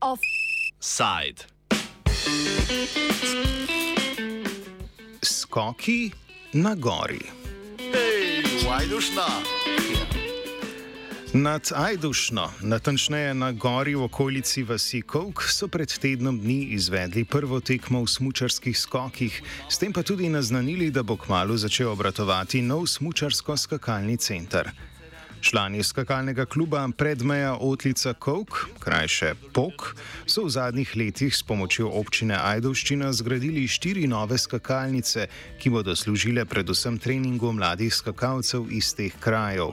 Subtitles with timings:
[0.00, 1.46] Offside.
[5.22, 6.12] Skoki
[6.52, 7.20] na gori.
[7.78, 9.26] Ej, vajdušna.
[11.34, 17.60] Nad Ajdušno, natančneje na gori v okolici vasi Kovk, so pred tednom dni izvedli prvo
[17.60, 22.84] tekmo v smučarskih skokih, s tem pa tudi naznanili, da bo kmalo začel obratovati nov
[22.84, 24.68] smučarsko-skakalni center.
[25.40, 29.96] Člani skakalnega kluba Predmeja Otlica Kovk, krajše POK,
[30.26, 35.26] so v zadnjih letih s pomočjo občine Ajdovščina zgradili štiri nove skakalnice,
[35.58, 39.72] ki bodo služile predvsem treningu mladih skakalcev iz teh krajev.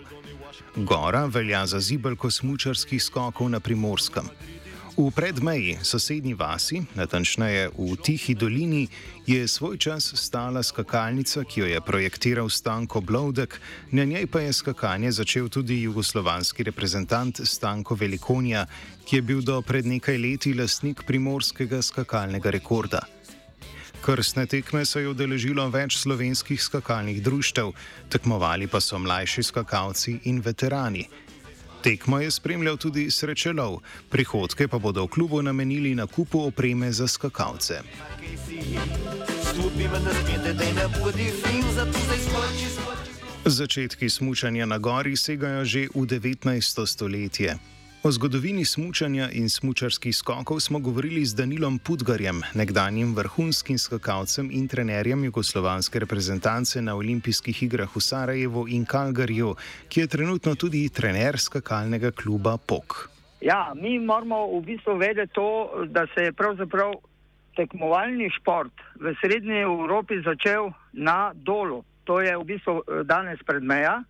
[0.76, 4.30] Gora velja za zibelko smučarskih skokov na primorskem.
[4.99, 8.88] V predmeji sosednji vasi, natančneje v Tihi dolini,
[9.23, 14.54] je svoj čas stala skakalnica, ki jo je projektiral Stanko Blodek, na njej pa je
[14.54, 18.66] skakanje začel tudi jugoslovanski reprezentant Stanko Velikonja,
[19.07, 22.99] ki je bil do pred nekaj leti lastnik primorskega skakalnega rekorda.
[24.10, 27.70] Krstne tekme se je udeležilo več slovenskih skakalnih društev,
[28.10, 31.04] tekmovali pa so mlajši skakalci in veterani.
[31.85, 37.05] Tekmo je spremljal tudi srečelov, prihodke pa bodo v klubu namenili na kupu opreme za
[37.07, 37.84] skakalce.
[43.46, 46.49] Začetki smučanja na gori segajo že v 19.
[46.85, 47.79] stoletje.
[48.03, 54.67] O zgodovini smučanja in smučarskih skokov smo govorili z Danilom Pudgarjem, nekdanjim vrhunskim skakalcem in
[54.67, 59.55] trenerjem jugoslovanske reprezentance na olimpijskih igrah v Sarajevu in Kalgarju,
[59.89, 63.09] ki je trenutno tudi trener skakalnega kluba POK.
[63.41, 66.94] Ja, mi moramo v bistvu vedeti to, da se je pravzaprav
[67.55, 71.83] tekmovalni šport v srednji Evropi začel na dolu.
[72.03, 74.03] To je v bistvu danes pred meja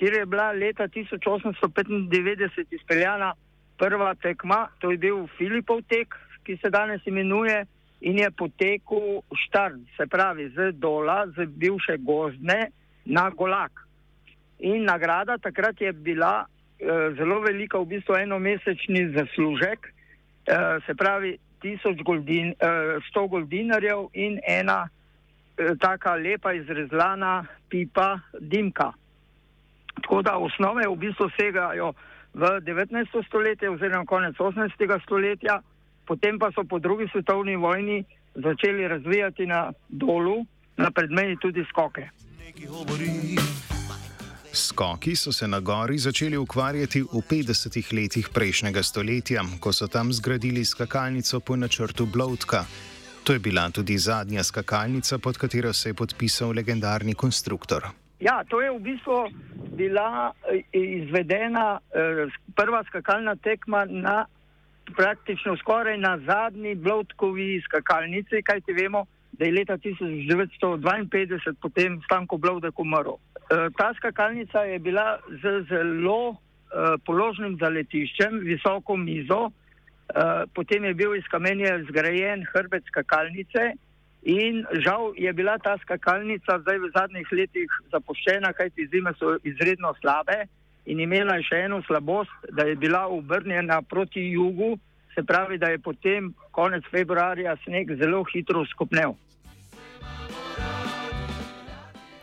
[0.00, 3.34] kjer je bila leta 1895 izpeljana
[3.78, 6.14] prva tekma, to je bil Filipov tek,
[6.44, 7.66] ki se danes imenuje,
[8.00, 12.70] in je potekel štart, se pravi z dola, z bivše gozdne
[13.04, 13.72] na Golak.
[14.58, 19.92] In nagrada takrat je bila eh, zelo velika, v bistvu enomesečni zaslužek,
[20.48, 21.36] eh, se pravi
[22.04, 24.88] goldin, eh, 100 goldinarjev in ena
[25.58, 28.92] eh, taka lepa izrezlana pipa dimka.
[29.94, 31.92] Tako da osnove v bistvu segajo
[32.34, 33.26] v 19.
[33.26, 35.02] stoletje oziroma konec 18.
[35.02, 35.60] stoletja,
[36.06, 40.46] potem pa so po drugi svetovni vojni začeli razvijati na dolu,
[40.76, 42.08] na predmeji tudi skoke.
[44.52, 47.94] Skoki so se na gori začeli ukvarjati v 50.
[47.94, 52.64] letih prejšnjega stoletja, ko so tam zgradili skakalnico po načrtu Blodka.
[53.24, 57.99] To je bila tudi zadnja skakalnica, pod katero se je podpisal legendarni konstruktor.
[58.20, 59.32] Ja, to je v bistvu
[59.72, 64.26] bila eh, izvedena eh, prva skakalna tekma na
[64.96, 72.78] praktično skoraj na zadnji Blodkovi skakalnici, kajti vemo, da je leta 1952 potem Stanko Blodek
[72.78, 73.16] umrl.
[73.16, 76.36] Eh, ta skakalnica je bila z zelo
[77.02, 79.50] položnim zaletiščem, visoko mizo,
[80.54, 83.72] potem je bil iz kamenja zgrajen hrbet skakalnice
[84.22, 89.94] In žal je bila ta skakalnica zdaj v zadnjih letih zapuščena, kajti zime so izredno
[90.00, 90.44] slabe
[90.84, 94.76] in imela je še eno slabost, da je bila obrnjena proti jugu,
[95.14, 99.16] se pravi, da je potem konec februarja sneg zelo hitro skopnel.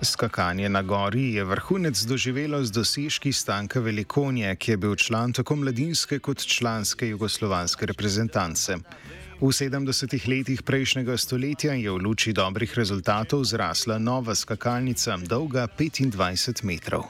[0.02, 5.56] Skakanje na gori je vrhunec doživelo z dosežki Stanka Velikonje, ki je bil član tako
[5.56, 8.78] mladinske kot članske jugoslovanske reprezentance.
[9.38, 16.66] V 70-ih letih prejšnjega stoletja je v luči dobrih rezultatov zrasla nova skakalnica, dolga 25
[16.66, 17.06] metrov.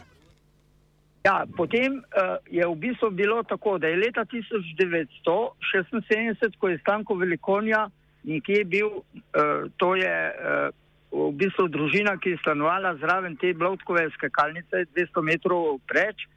[1.24, 7.16] Ja, potem uh, je v bistvu bilo tako, da je leta 1976, ko je Stanko
[7.16, 7.88] Velikonja
[8.28, 10.68] nekje bil, uh, to je uh,
[11.16, 16.28] v bistvu družina, ki je stanovala zraven te Blodkove skakalnice, 200 metrov preč,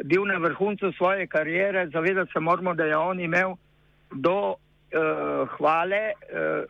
[0.00, 3.60] bil na vrhuncu svoje karijere, zavedati se moramo, da je on imel
[4.08, 4.56] do
[4.92, 6.64] uh, hvale, uh,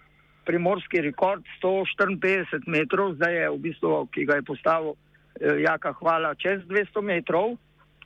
[0.44, 4.98] primorski rekord 154 metrov, zdaj je v bistvu, ki ga je postavil uh,
[5.60, 7.56] Jaka Hvala, čez 200 metrov.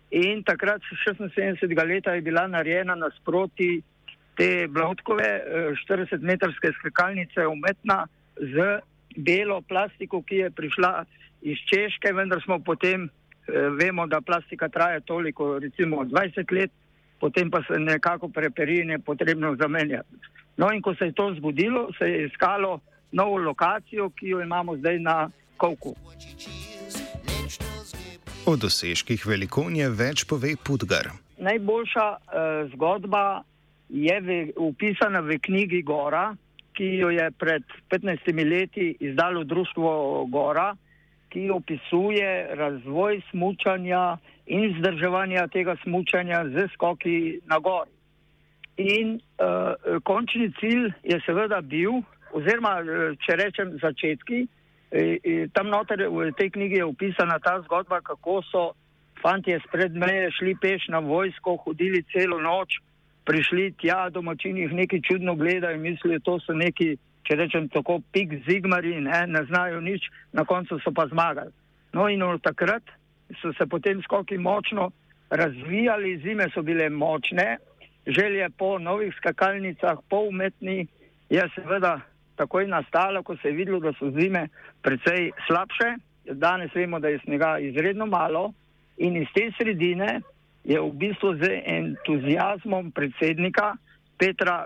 [0.08, 1.68] In takrat, 76.
[1.84, 3.82] leta, je bila narejena nasproti
[4.38, 8.06] te Blodkove, uh, 40-metrske skakalnice, umetna
[8.38, 8.80] z
[9.18, 10.92] belo plastiko, ki je prišla
[11.42, 13.08] iz Češke, vendar smo potem,
[13.48, 16.70] vemo, da plastika traja toliko, recimo 20 let
[17.20, 20.08] potem pa se nekako preperine potrebno zamenjati.
[20.56, 22.80] No in ko se je to zgodilo, se je iskalo
[23.12, 25.94] novo lokacijo, ki jo imamo zdaj na Kovku.
[28.46, 31.10] O dosežkih velikonje več pove Pudgar.
[31.38, 33.42] Najboljša uh, zgodba
[33.88, 36.34] je upisana v knjigi Gora,
[36.72, 40.74] ki jo je pred 15 leti izdalo Društvo Gora,
[41.30, 47.90] ki opisuje razvoj smučanja in vzdrževanja tega smučanja z skoki na gori.
[48.78, 52.00] In uh, končni cilj je seveda bil,
[52.32, 52.78] oziroma
[53.26, 54.46] če rečem začetki,
[54.92, 58.62] eh, tam noter v tej knjigi je opisana ta zgodba, kako so
[59.22, 62.78] fanti spred meje šli peš na vojsko, hodili celo noč,
[63.28, 66.96] prišli tja, domačini jih nekaj čudno gledajo in mislijo, da so neki,
[67.28, 71.52] če rečem tako, pik zigmari, ne, ne znajo nič, na koncu so pa zmagali.
[71.92, 72.82] No in od takrat
[73.42, 74.90] so se potem skoki močno
[75.30, 77.58] razvijali, zime so bile močne,
[78.06, 80.86] želje po novih skakalnicah, po umetni,
[81.28, 81.98] je seveda
[82.40, 84.48] takoj nastala, ko se je videlo, da so zime
[84.82, 85.96] precej slabše.
[86.32, 88.52] Danes vemo, da je snega izredno malo
[88.96, 90.20] in iz te sredine
[90.64, 93.76] je v bistvu z entuzijazmom predsednika
[94.18, 94.64] Petra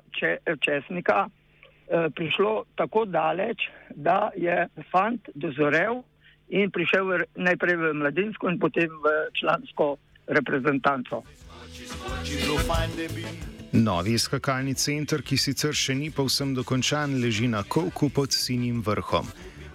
[0.60, 1.41] Česnika eh,
[1.88, 6.02] prišlo tako daleč, da je fant dozorel
[6.48, 9.96] in prišel najprej v mladinsko in potem v člansko
[10.26, 11.22] reprezentanco.
[13.72, 19.30] Novi skakalni center, ki sicer še ni povsem dokončan, leži na Kovku pod sinjim vrhom.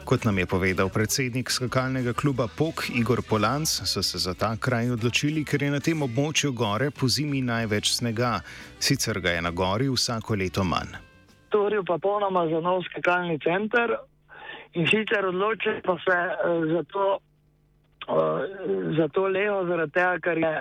[0.07, 4.93] Kot nam je povedal predsednik skakalnega kluba POK Igor Polanc, so se za ta kraj
[4.95, 8.37] odločili, ker je na tem območju gore po zimi največ snega,
[8.79, 11.06] sicer ga je na gori vsako leto manj.
[11.57, 13.97] Torej, pa polnoma za nov skakalni center
[14.77, 17.05] in sicer odločili pa se uh, za, to,
[18.13, 18.45] uh,
[18.97, 20.51] za to levo, zaradi tega, ker je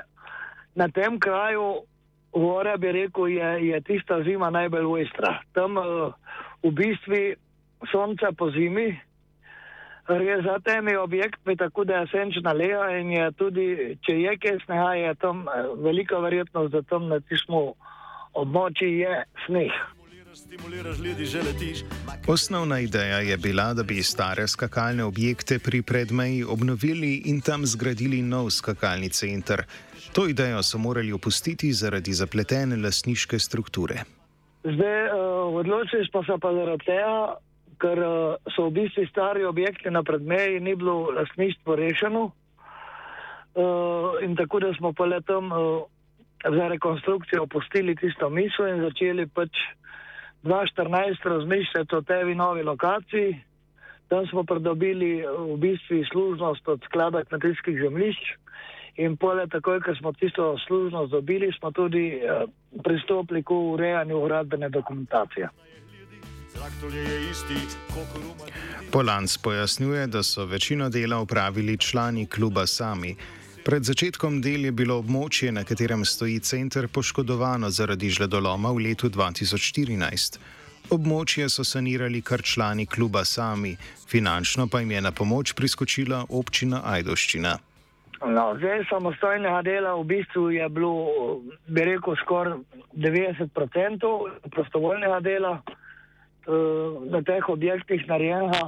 [0.80, 1.84] na tem kraju
[2.32, 5.34] gore, bi rekel, je, je tista zima najbolj ostra.
[5.52, 6.16] Tam uh,
[6.64, 7.20] v bistvu
[7.92, 8.94] sonce po zimi.
[10.06, 13.66] Res za temi objekti, tako da je senčna leja in je tudi,
[14.06, 17.74] če je kaj sneha, je tam eh, velika verjetnost, da tam na tismu
[18.38, 19.74] območju je sneh.
[22.28, 28.22] Osnovna ideja je bila, da bi stare skakalne objekte pri predmeji obnovili in tam zgradili
[28.22, 29.62] nov skakalni center.
[30.12, 33.94] To idejo so morali opustiti zaradi zapletene lasniške strukture.
[34.64, 37.36] Zdaj, uh, odločili smo se pa zaradi tega,
[37.80, 42.30] ker uh, so v bistvu stari objekti na predmeji, ni bilo lasništvo rešeno.
[43.54, 45.82] Uh, in tako da smo pa le tam uh,
[46.44, 49.50] za rekonstrukcijo opustili tisto misel in začeli pač
[50.42, 53.40] 2014 razmišljati o tej novi lokaciji.
[54.08, 58.24] Tam smo pridobili v bistvu služnost od sklada kmetijskih zemljišč
[58.96, 62.50] in pole takoj, ker smo tisto služnost dobili, smo tudi uh,
[62.84, 65.48] pristopili k urejanju uradbene dokumentacije.
[68.92, 73.16] Polanc pojasnjuje, da so večino dela upravili člani kluba sami.
[73.66, 79.08] Pred začetkom del je bilo območje, na katerem stoji center, poškodovano zaradi žledoloma v letu
[79.10, 80.38] 2014.
[80.94, 83.72] Območje so sanirali kar člani kluba sami,
[84.06, 87.56] finančno pa jim je na pomoč priskočila občina Ajdoščina.
[88.22, 92.62] No, zdaj samostojnega dela v bistvu je bilo, bi rekel, skoraj
[92.94, 94.14] 90%
[94.54, 98.62] prostovoljnega dela uh, na teh objektih narejenega.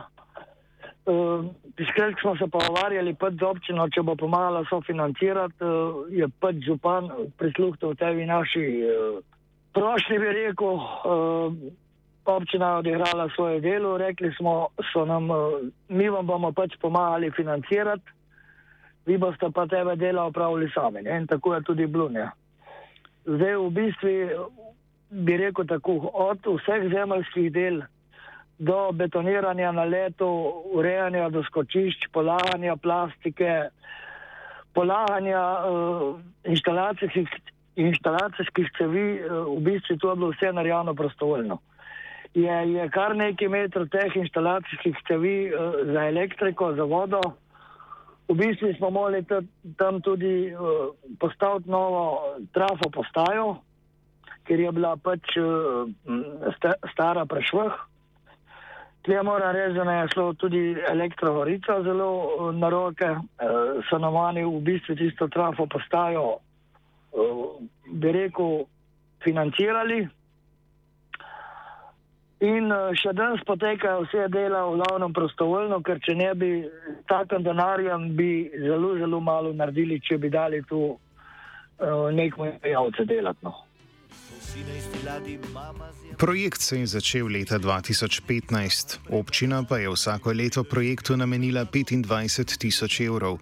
[1.07, 1.47] Uh,
[1.79, 7.07] Skratka, smo se pogovarjali z občino, če bo pomagala sofinancirati, uh, je pač župan
[7.39, 9.21] prisluhnil tej naši uh,
[9.73, 10.75] prošnji, bi rekel.
[10.75, 11.55] Uh,
[12.29, 15.29] občina je odigrala svoje delo, rekli smo, so nam,
[15.89, 18.05] mi vam bomo pač pomagali financirati,
[19.07, 21.03] vi boste pa tebe dela opravili sami.
[21.03, 21.17] Ne?
[21.17, 22.31] In tako je tudi Blunja.
[23.25, 24.11] Zdaj v bistvu
[25.11, 27.83] bi rekel tako, od vseh zemljskih del
[28.59, 30.27] do betoniranja na letu,
[30.75, 33.71] urejanja doskočišč, polaganja plastike,
[34.75, 37.29] polaganja uh, inštalacijskih,
[37.77, 41.59] inštalacijskih cevi, uh, v bistvu to je bilo vse narejeno prostovoljno.
[42.35, 47.23] Je, je kar nekaj metrov teh inštalacijskih cevi uh, za elektriko, za vodo.
[48.29, 49.23] V bistvu smo morali
[49.79, 53.63] tam tudi uh, postaviti novo trafo postajo,
[54.45, 55.87] ker je bila pač uh,
[56.91, 57.98] stara prešvrh.
[59.09, 64.17] Tle moram reči, da je šlo tudi elektrovorica zelo uh, na roke, uh, so nam
[64.17, 67.47] oni v bistvu tisto trafo postajo, uh,
[67.89, 68.67] bi rekel,
[69.25, 70.03] financirali.
[72.45, 72.69] In
[73.01, 76.51] še danes potekajo vse dela v glavnem prostovoljno, ker če ne bi
[77.09, 80.83] takem denarjem, bi zelo, zelo malo naredili, če bi dali tu
[82.13, 83.41] nekmu javce delati.
[83.43, 83.57] No.
[86.19, 93.01] Projekt se je začel leta 2015, občina pa je vsako leto projektu namenila 25 tisoč
[93.01, 93.39] evrov.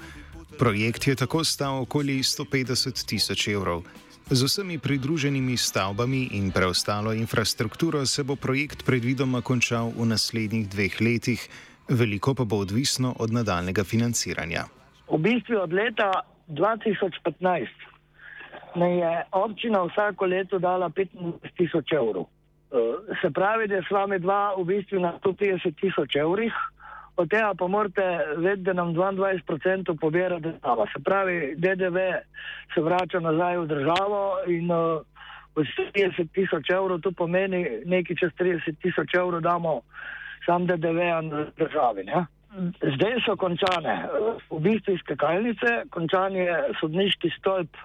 [0.58, 3.82] Projekt je tako stal okoli 150 tisoč evrov.
[4.30, 11.00] Z vsemi pridruženimi stavbami in preostalo infrastrukturo se bo projekt predvidoma končal v naslednjih dveh
[11.00, 11.48] letih,
[11.88, 14.64] veliko pa bo odvisno od nadaljnega financiranja.
[15.08, 16.10] V bistvu od leta
[16.48, 17.95] 2015
[18.76, 22.26] me je občina vsako leto dala 15 tisoč evrov.
[22.26, 26.52] Eh, se pravi, da s vami dva v bistvu na 150 tisoč evrih,
[27.16, 28.04] od tega pa morate
[28.36, 30.86] vedeti, da nam 22% pobira država.
[30.92, 31.98] Se pravi, DDV
[32.74, 35.00] se vrača nazaj v državo in uh,
[35.56, 39.80] 30 tisoč evrov, to pomeni nekaj čez 30 tisoč evrov damo
[40.46, 42.04] sam DDV na državi.
[42.04, 42.26] Ne?
[42.94, 47.76] Zdaj so končane eh, v bistvu skakalnice, končan je sodniški stolp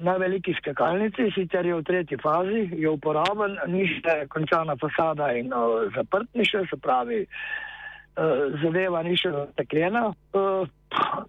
[0.00, 5.52] na veliki skakalnici, sicer je v tretji fazi, je uporaben, ni še končana fasada in
[5.54, 10.08] uh, zaprtniše, se pravi, uh, zadeva ni še zatekljena.
[10.34, 10.66] Uh,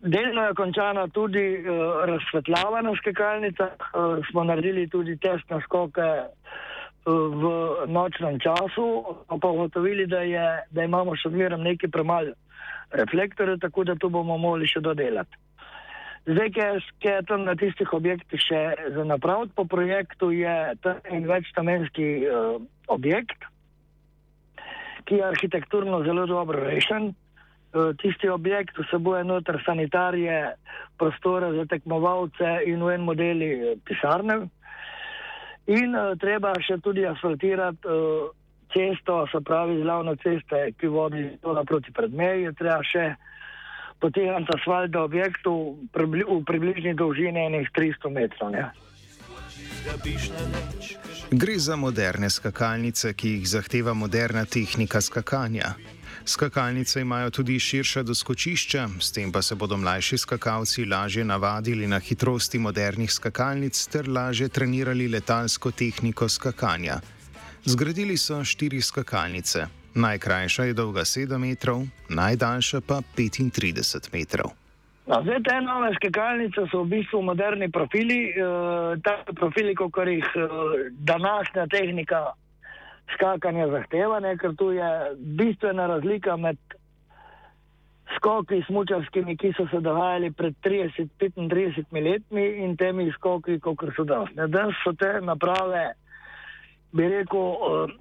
[0.01, 6.09] delno je končana tudi uh, razsvetljavana skakalnica, uh, smo naredili tudi testne skoke
[7.05, 7.49] v
[7.85, 8.85] nočnem času,
[9.29, 10.23] pa ugotovili, da,
[10.73, 12.33] da imamo še zmeraj nekaj premalo
[12.97, 15.44] reflektorjev, tako da to bomo morali še dodelati.
[16.25, 16.49] Zdaj,
[16.99, 18.61] ki je tam na tistih objektih še
[18.95, 22.57] za napraviti po projektu, je to en večnamenski uh,
[22.89, 23.45] objekt,
[25.05, 27.11] ki je arhitekturno zelo dobro rešen.
[27.75, 30.55] Uh, tisti objekt vsebuje noter sanitarije,
[30.97, 34.47] prostore za tekmovalce in v en modeli uh, pisarne.
[35.69, 38.33] In uh, treba še tudi asfaltirati uh,
[38.73, 41.27] cesto, se pravi, glavno ceste, ki vodi
[41.69, 43.11] proti predmeji, treba še
[43.99, 48.51] potegniti asfalt do objektov v približni dolžini enih 300 metrov.
[48.51, 48.71] Ne.
[51.31, 55.73] Gre za moderne skakalnice, ki jih zahteva moderna tehnika skakanja.
[56.25, 61.99] Skakalnice imajo tudi širša doskočišča, s tem pa se bodo mlajši skakalci lažje navadili na
[61.99, 66.99] hitrosti modernih skakalnic ter lažje trenirali letalsko tehniko skakanja.
[67.65, 74.51] Zgradili so štiri skakalnice, Najkrajša je dolga 7 metrov, najdaljša pa 35 metrov.
[75.07, 80.25] No, zdaj, te nove skakalnice so v bistvu moderni profili, uh, taki profili, kot jih
[80.35, 80.49] uh,
[80.99, 82.33] današnja tehnika
[83.13, 86.57] skakanja zahteva, ne, ker tu je bistvena razlika med
[88.17, 94.33] skoki smučarskimi, ki so se dogajali pred 30-35 leti in temi skoki, kot so danes.
[94.35, 95.93] Danes so te naprave,
[96.91, 97.95] bi rekel, uh,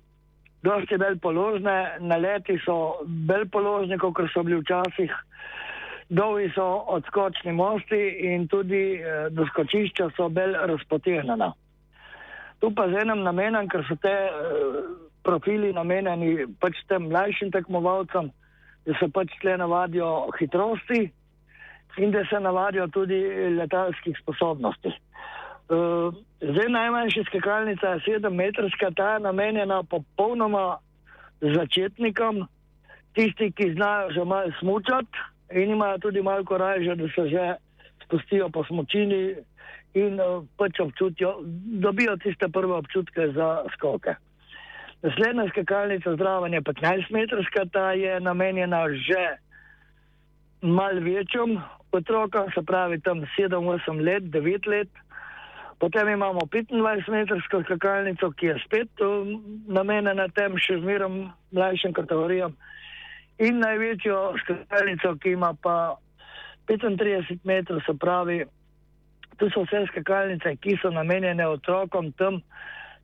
[0.64, 5.12] dosti bolj položne, naleti so bolj položni, kot so bili včasih.
[6.08, 6.66] Dolgi so
[6.96, 11.52] odskočni mosti in tudi eh, doskočišča so bolj razpotegnjena.
[12.60, 14.78] Tu pa z enim namenom, ker so te eh,
[15.24, 18.30] profili namenjeni pač tem mlajšim tekmovalcem,
[18.84, 21.06] da se pač tle navadijo hitrosti
[21.98, 23.20] in da se navadijo tudi
[23.56, 24.92] letalskih sposobnosti.
[25.68, 30.78] Uh, zdaj najmanjša skakalnica je 7 metrska, ta je namenjena popolnoma
[31.40, 32.44] začetnikom,
[33.14, 35.18] tisti, ki znajo že malo smučati
[35.50, 37.54] in imajo tudi malo koraže, da se že
[38.04, 39.34] spustijo po smočini
[39.94, 41.40] in uh, pač občutijo,
[41.80, 44.14] dobijo tiste prve občutke za skoke.
[45.02, 49.36] Naslednja skakalnica zdravljenja je 15 metrska, ta je namenjena že
[50.60, 51.60] mal večjim
[51.92, 54.88] otrokom, se pravi tam 7-8 let, 9 let.
[55.84, 59.34] Potem imamo 25-metrsko skakalnico, ki je spet um,
[59.68, 62.54] namenjena tem še zmerom mlajšim kategorijam.
[63.44, 65.98] In največjo skakalnico, ki ima pa
[66.70, 68.38] 35 metrov, se pravi,
[69.36, 72.40] tu so vse skakalnice, ki so namenjene otrokom tam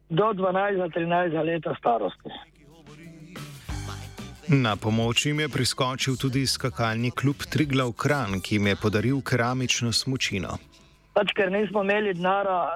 [0.08, 2.32] do 12-13 let starosti.
[4.56, 9.92] Na pomoč jim je priskočil tudi skakalni klub Triglav Kran, ki jim je podaril keramično
[9.92, 10.56] smočino
[11.14, 12.70] pač ker nismo imeli denara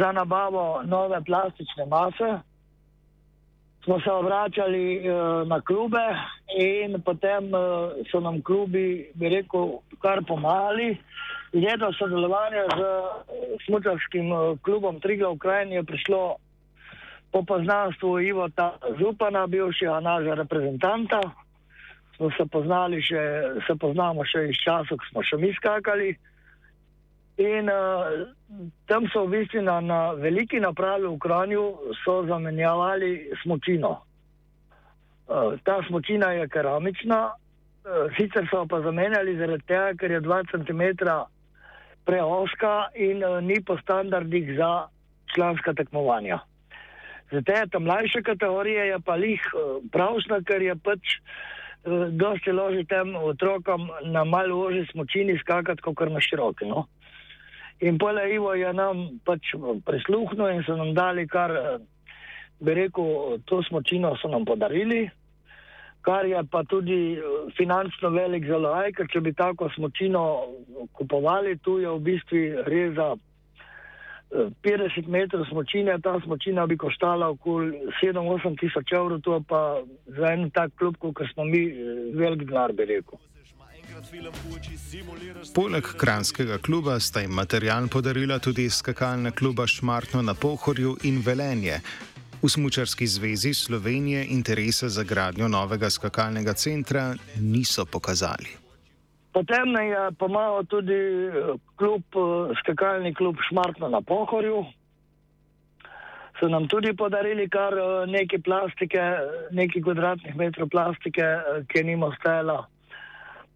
[0.00, 2.30] za nabavo nove plastične mase,
[3.84, 6.04] smo se obračali uh, na klube
[6.58, 10.96] in potem uh, so nam klubi, bi rekel, kar pomagali.
[11.52, 12.80] Je do sodelovanja z
[13.66, 16.36] smučarskim uh, klubom Triga Ukrajine je prišlo
[17.32, 18.48] po poznanstvu Ivo
[18.98, 21.20] Zupana, bivšega našega reprezentanta.
[22.16, 23.22] Smo se poznali še,
[23.66, 26.12] se poznamo še iz časov, ko smo še mi skakali.
[27.40, 28.28] In uh,
[28.86, 31.64] tam so v bistvu na, na veliki napravi v Kranju
[32.28, 34.02] zamenjavali smočino.
[35.28, 40.42] Uh, ta smočina je keramična, uh, sicer so pa zamenjali zaradi tega, ker je 2
[40.52, 40.82] cm
[42.04, 44.88] preoška in uh, ni po standardih za
[45.34, 46.42] članska tekmovanja.
[47.32, 49.40] Za te ta mlajše kategorije je pa lih
[49.92, 51.16] pravšna, ker je pač
[52.10, 56.68] dosti loži tem otrokom na malo oži smočini skakati, kot na široki.
[56.68, 56.86] No?
[57.82, 59.54] In pole Ivo je nam pač
[59.86, 61.50] prisluhnil in so nam dali kar,
[62.62, 65.08] bi rekel, to smočino so nam podarili
[66.02, 67.20] kar je pa tudi eh,
[67.56, 70.22] finančno velik zalaj, ker če bi tako smočino
[70.98, 73.12] kupovali, tu je v bistvu res za
[74.32, 79.82] 50 eh, metrov smočine, ta smočina bi koštala okoli 7-8 tisoč evrov, to pa
[80.18, 83.20] za en tak klub, kot smo mi, eh, velik denar, bi rekel.
[85.54, 91.80] Poleg kranskega kluba sta jim material podarila tudi skakalna kluba Šmartno na Pohorju in Velenje,
[92.42, 98.50] V Smučarski zvezi Slovenije interese za gradnjo novega skakalnega centra niso pokazali.
[99.32, 104.64] Potem je pomagal tudi eh, klub, eh, skakalni klub Šmartno na Pohorju.
[106.40, 109.02] So nam tudi podarili kar eh, nekaj plastike,
[109.50, 111.22] nekaj kvadratnih metrov plastike,
[111.68, 112.66] ki ni ostala.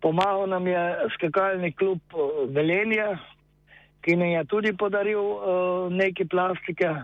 [0.00, 0.82] Pomagal nam je
[1.14, 2.00] skakalni klub
[2.52, 3.16] Velenje,
[4.04, 5.22] ki nam je tudi podaril
[5.90, 6.94] nekaj plastike.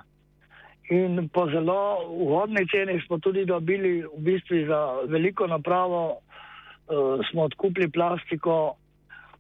[0.91, 7.43] In po zelo ugodni ceni smo tudi dobili, v bistvu za veliko napravo, uh, smo
[7.43, 8.75] odkupili plastiko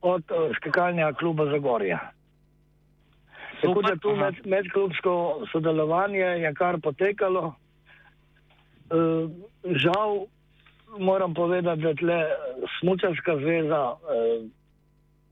[0.00, 1.98] od uh, skakalnega kluba Zagorja.
[3.60, 7.54] Tako da tu med, medklubsko sodelovanje je kar potekalo.
[8.90, 9.30] Uh,
[9.64, 10.26] žal
[10.98, 12.24] moram povedati, da tle
[12.80, 14.48] Smučarska zveza uh,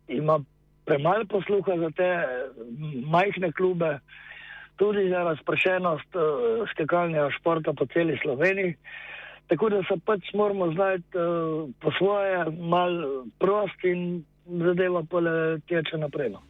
[0.08, 0.40] ima
[0.84, 2.10] premalo posluha za te
[3.06, 3.98] majhne klube
[4.76, 8.74] tudi za razpršenost uh, skakalnega športa po celi Sloveniji.
[9.46, 15.60] Tako da se pač moramo znajti uh, po svoje, malo prost in zadeva pa le
[15.68, 16.30] teče naprej.
[16.30, 16.40] No.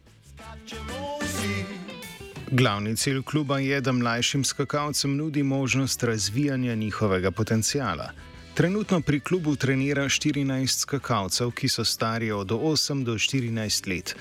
[2.51, 8.11] Glavni cilj kluba je, da mlajšim skakalcem nudi možnost razvijanja njihovega potencijala.
[8.53, 14.15] Trenutno pri klubu trenira 14 skakalcev, ki so stari od 8 do 14 let.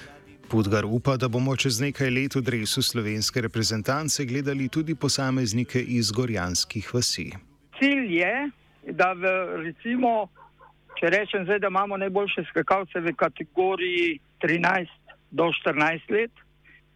[0.50, 6.12] Pudgar upa, da bomo čez nekaj let v dresu slovenske reprezentance gledali tudi posameznike iz
[6.14, 7.32] gorjanskih vasi.
[7.78, 8.50] Cilj je,
[8.94, 9.32] da v,
[9.66, 10.30] recimo,
[11.00, 14.94] če rečem zdaj, da imamo najboljše skakalce v kategoriji 13
[15.30, 16.30] do 14 let,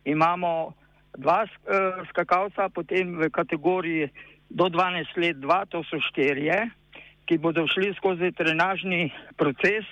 [0.04, 0.70] imamo
[1.18, 4.08] dva uh, skakalca, potem v kategoriji
[4.54, 6.70] do 12 let, dva, to so štirje,
[7.26, 9.84] ki bodo šli skozi trenažni proces.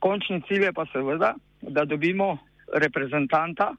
[0.00, 2.38] Končni cilj je pa seveda, da dobimo
[2.72, 3.74] reprezentanta,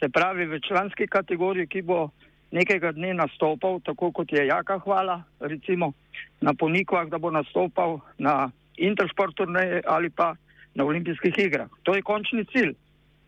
[0.00, 2.08] se pravi v članski kategoriji, ki bo
[2.50, 5.92] nekega dne nastopal, tako kot je Jaka Hvala, recimo
[6.40, 10.34] na Ponikvah, da bo nastopal na Intersport turneji ali pa
[10.74, 11.68] na olimpijskih igrah.
[11.82, 12.74] To je končni cilj.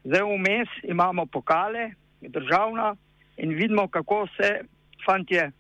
[0.05, 2.97] Zdaj vmes imamo pokale, državna
[3.37, 4.61] in vidimo, kako se
[5.07, 5.51] fantje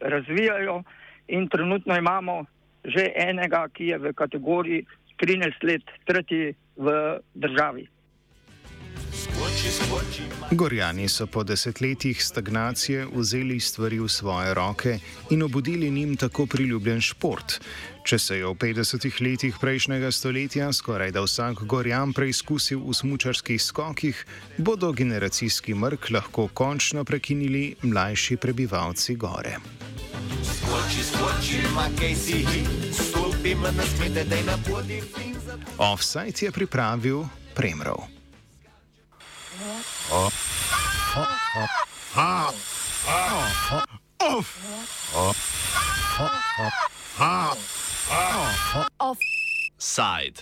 [0.00, 0.82] razvijajo
[1.28, 2.44] in trenutno imamo
[2.84, 4.86] že enega, ki je v kategoriji
[5.20, 7.88] 13 let, tretji v državi.
[10.50, 14.98] Gorjani so po desetletjih stagnacije vzeli stvari v svoje roke
[15.30, 17.60] in obudili njim tako priljubljen šport.
[18.04, 23.62] Če se je v 50 letih prejšnjega stoletja skoraj da vsak gorjan preizkusil v smučarskih
[23.62, 24.24] skokih,
[24.58, 29.56] bodo generacijski mrk lahko končno prekinili mlajši prebivalci gore.
[30.42, 35.02] Skoči, skoči, makej si jih, stopim na smete, da je na poti.
[35.78, 38.06] Offside je pripravil Premrov.
[40.12, 40.30] Oh.
[41.16, 41.26] Oh.
[42.16, 42.52] Oh.
[43.06, 43.50] Oh.
[44.20, 44.48] Off.
[47.18, 48.88] Off.
[49.00, 49.18] Off.
[49.78, 50.38] Side.